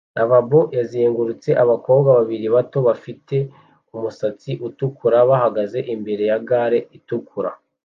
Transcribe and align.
RAVABOs 0.19 0.67
yazengurutse 0.79 1.49
abakobwa 1.63 2.09
babiri 2.19 2.47
bato 2.55 2.79
bafite 2.87 3.35
umusatsi 3.95 4.51
utukura 4.67 5.17
bahagaze 5.29 5.79
imbere 5.93 6.23
ya 6.31 6.37
gare 6.49 6.79
itukura 6.97 7.51